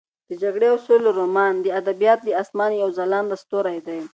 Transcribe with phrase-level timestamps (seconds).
[0.29, 3.99] د جګړې او سولې رومان د ادبیاتو د اسمان یو ځلانده ستوری دی.